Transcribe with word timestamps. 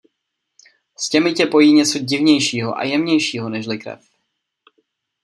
S 0.97 1.09
těmi 1.09 1.33
tě 1.33 1.45
pojí 1.45 1.73
něco 1.73 1.99
divnějšího 1.99 2.77
a 2.77 2.83
jemnějšího 2.83 3.49
nežli 3.49 3.77
krev. 3.77 4.09